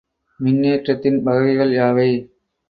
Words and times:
மின்னேற்றத்தின் 0.39 1.19
வகைகள் 1.23 1.73
யாவை? 1.73 2.09